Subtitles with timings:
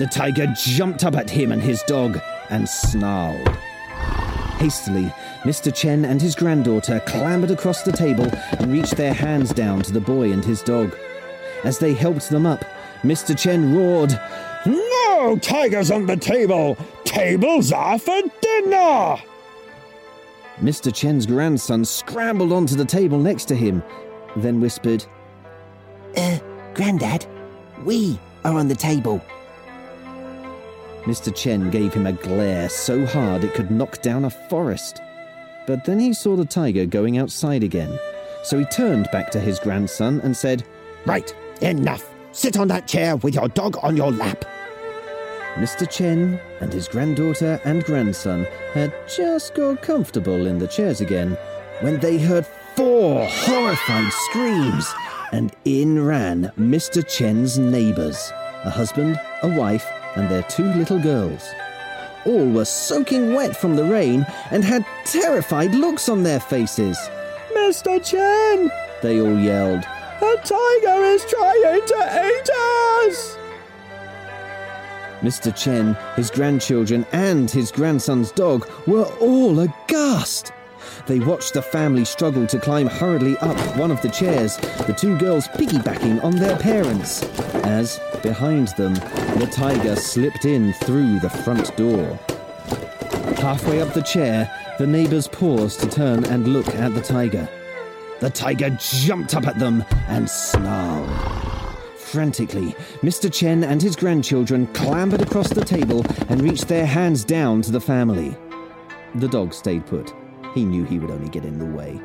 [0.00, 3.46] The tiger jumped up at him and his dog and snarled.
[4.56, 5.12] Hastily,
[5.42, 5.74] Mr.
[5.74, 10.00] Chen and his granddaughter clambered across the table and reached their hands down to the
[10.00, 10.96] boy and his dog.
[11.64, 12.64] As they helped them up,
[13.02, 13.38] Mr.
[13.38, 14.18] Chen roared,
[14.64, 16.78] No tigers on the table!
[17.04, 19.18] Tables are for dinner!
[20.62, 20.94] Mr.
[20.94, 23.82] Chen's grandson scrambled onto the table next to him,
[24.36, 25.04] then whispered,
[26.16, 26.38] Uh,
[26.72, 27.26] Grandad,
[27.84, 29.22] we are on the table.
[31.04, 31.34] Mr.
[31.34, 35.00] Chen gave him a glare so hard it could knock down a forest.
[35.66, 37.98] But then he saw the tiger going outside again,
[38.44, 40.64] so he turned back to his grandson and said,
[41.06, 42.06] Right, enough.
[42.32, 44.44] Sit on that chair with your dog on your lap.
[45.54, 45.88] Mr.
[45.90, 51.36] Chen and his granddaughter and grandson had just got comfortable in the chairs again
[51.80, 52.46] when they heard
[52.76, 54.92] four horrified screams,
[55.32, 57.06] and in ran Mr.
[57.06, 58.32] Chen's neighbors
[58.64, 61.48] a husband, a wife, and their two little girls.
[62.26, 66.98] All were soaking wet from the rain and had terrified looks on their faces.
[67.54, 68.04] Mr.
[68.04, 68.70] Chen,
[69.02, 69.84] They all yelled,
[70.22, 72.50] a tiger is trying to eat
[73.08, 73.36] us!
[75.22, 75.54] Mr.
[75.54, 80.52] Chen, his grandchildren, and his grandson's dog were all aghast.
[81.06, 85.16] They watched the family struggle to climb hurriedly up one of the chairs, the two
[85.18, 87.22] girls piggybacking on their parents,
[87.64, 92.18] as, behind them, the tiger slipped in through the front door.
[93.38, 97.48] Halfway up the chair, the neighbors paused to turn and look at the tiger.
[98.20, 101.10] The tiger jumped up at them and snarled.
[101.96, 103.32] Frantically, Mr.
[103.32, 107.80] Chen and his grandchildren clambered across the table and reached their hands down to the
[107.80, 108.36] family.
[109.14, 110.12] The dog stayed put.
[110.54, 112.00] He knew he would only get in the way.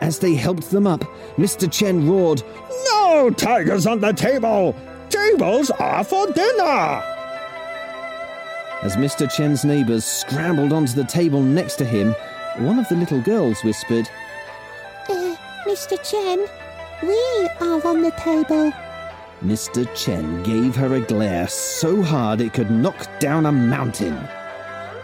[0.00, 1.04] As they helped them up,
[1.36, 1.70] Mr.
[1.70, 2.42] Chen roared,
[2.86, 4.74] No tigers on the table!
[5.08, 7.02] Tables are for dinner!
[8.82, 9.30] As Mr.
[9.30, 12.16] Chen's neighbors scrambled onto the table next to him,
[12.58, 14.08] one of the little girls whispered,
[15.08, 15.36] Uh,
[15.68, 15.96] Mr.
[16.02, 16.40] Chen,
[17.02, 18.72] we are on the table.
[19.44, 19.88] Mr.
[19.94, 24.16] Chen gave her a glare so hard it could knock down a mountain.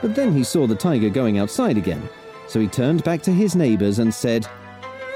[0.02, 2.08] But then he saw the tiger going outside again,
[2.48, 4.47] so he turned back to his neighbors and said,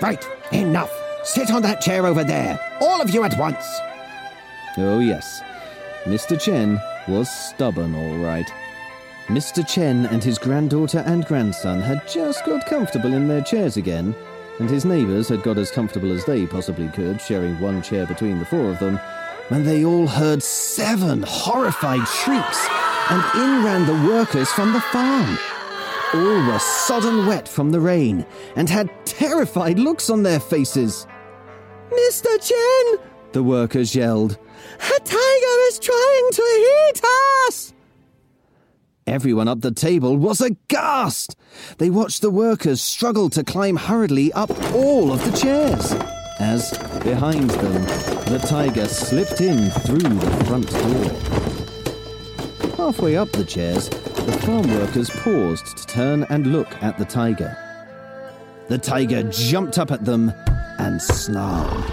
[0.01, 0.93] Right, enough.
[1.25, 3.65] Sit on that chair over there, all of you at once.
[4.77, 5.41] Oh, yes,
[6.05, 6.41] Mr.
[6.41, 8.47] Chen was stubborn, all right.
[9.29, 9.67] Mr.
[9.67, 14.15] Chen and his granddaughter and grandson had just got comfortable in their chairs again,
[14.59, 18.41] and his neighbors had got as comfortable as they possibly could, sharing one chair between
[18.41, 18.99] the four of them,
[19.49, 22.67] when they all heard seven horrified shrieks,
[23.11, 25.39] and in ran the workers from the farm.
[26.15, 31.07] All were sodden wet from the rain and had terrified looks on their faces.
[31.91, 32.39] Mr.
[32.41, 32.99] Chen!
[33.33, 34.33] The workers yelled.
[34.79, 36.43] A tiger is trying to
[36.89, 37.01] eat
[37.49, 37.73] us!
[39.07, 41.35] Everyone up the table was aghast.
[41.79, 45.93] They watched the workers struggle to climb hurriedly up all of the chairs.
[46.39, 47.83] As, behind them,
[48.27, 51.11] the tiger slipped in through the front door.
[52.77, 53.89] Halfway up the chairs,
[54.27, 57.57] the farm workers paused to turn and look at the tiger.
[58.69, 60.33] The tiger jumped up at them
[60.79, 61.85] and snarled.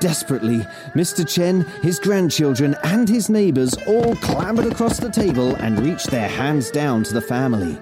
[0.00, 0.60] Desperately,
[0.94, 1.26] Mr.
[1.26, 6.70] Chen, his grandchildren, and his neighbors all clambered across the table and reached their hands
[6.70, 7.78] down to the family.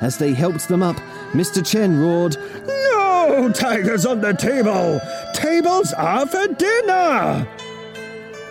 [0.00, 0.96] As they helped them up,
[1.32, 1.64] Mr.
[1.64, 2.36] Chen roared,
[2.66, 5.00] No tigers on the table!
[5.32, 7.46] Tables are for dinner!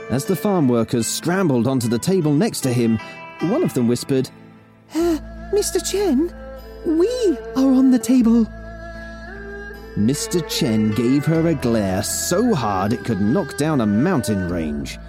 [0.09, 2.99] As the farm workers scrambled onto the table next to him,
[3.43, 4.29] one of them whispered,
[4.93, 5.17] uh,
[5.51, 5.83] Mr.
[5.83, 6.33] Chen,
[6.85, 8.45] we are on the table.
[9.95, 10.47] Mr.
[10.49, 14.99] Chen gave her a glare so hard it could knock down a mountain range.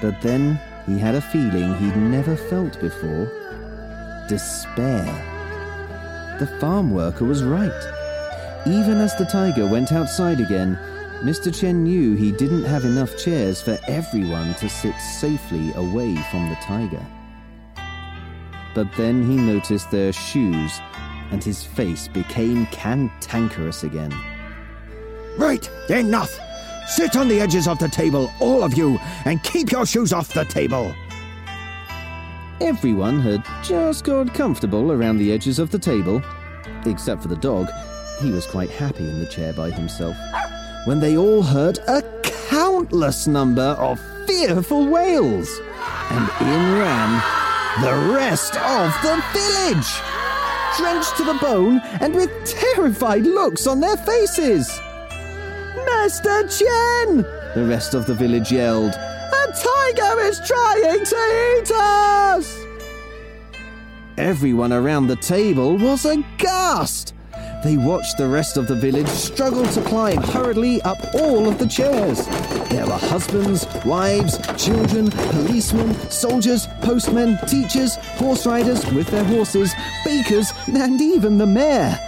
[0.00, 3.30] But then he had a feeling he'd never felt before
[4.28, 5.04] despair.
[6.38, 7.70] The farm worker was right.
[8.66, 10.78] Even as the tiger went outside again,
[11.22, 11.52] Mr.
[11.52, 16.56] Chen knew he didn't have enough chairs for everyone to sit safely away from the
[16.62, 17.04] tiger.
[18.78, 20.78] But then he noticed their shoes,
[21.32, 24.14] and his face became cantankerous again.
[25.36, 26.38] Right, enough!
[26.86, 30.32] Sit on the edges of the table, all of you, and keep your shoes off
[30.32, 30.94] the table!
[32.60, 36.22] Everyone had just got comfortable around the edges of the table,
[36.86, 37.68] except for the dog.
[38.22, 40.16] He was quite happy in the chair by himself.
[40.84, 42.00] When they all heard a
[42.48, 43.98] countless number of
[44.28, 45.50] fearful wails,
[46.10, 47.47] and in ran
[47.80, 49.88] the rest of the village,
[50.76, 54.80] drenched to the bone and with terrified looks on their faces.
[55.86, 57.18] Master Chen!
[57.54, 58.94] The rest of the village yelled.
[58.94, 62.64] A tiger is trying to eat us!
[64.16, 67.14] Everyone around the table was aghast.
[67.62, 71.66] They watched the rest of the village struggle to climb hurriedly up all of the
[71.66, 72.24] chairs.
[72.68, 79.74] There were husbands, wives, children, policemen, soldiers, postmen, teachers, horse riders with their horses,
[80.04, 81.98] bakers, and even the mayor.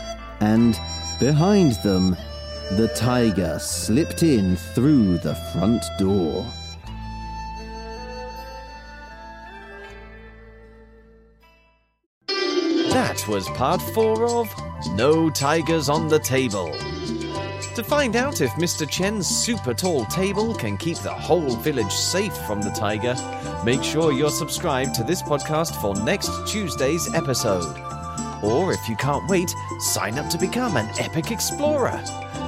[0.41, 0.79] And
[1.19, 2.17] behind them,
[2.73, 6.47] the tiger slipped in through the front door.
[13.01, 14.55] That was part four of
[14.91, 16.71] No Tigers on the Table.
[17.75, 18.87] To find out if Mr.
[18.87, 23.17] Chen's super tall table can keep the whole village safe from the tiger,
[23.65, 27.75] make sure you're subscribed to this podcast for next Tuesday's episode.
[28.43, 32.05] Or if you can't wait, sign up to become an epic explorer.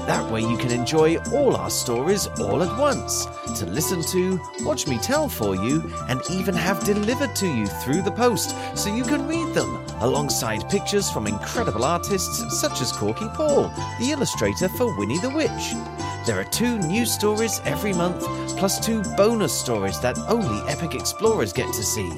[0.07, 3.27] That way you can enjoy all our stories all at once,
[3.59, 8.03] to listen to, watch me tell for you, and even have delivered to you through
[8.03, 13.33] the post so you can read them, alongside pictures from incredible artists such as Korky
[13.35, 15.75] Paul, the illustrator for Winnie the Witch.
[16.27, 18.21] There are two new stories every month,
[18.57, 22.11] plus two bonus stories that only Epic Explorers get to see.